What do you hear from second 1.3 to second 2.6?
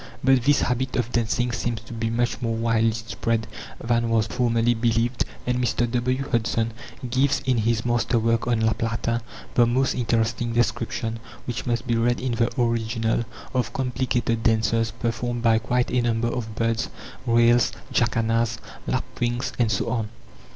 seems to be much more